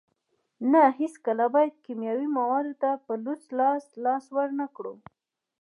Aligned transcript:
نه 0.71 0.81
هیڅکله 0.99 1.45
باید 1.53 1.73
کیمیاوي 1.85 2.27
موادو 2.37 2.73
ته 2.81 2.89
په 3.05 3.13
لوڅ 3.23 3.43
لاس 3.59 3.85
لاس 4.03 4.25
ورنکړو. 4.35 4.93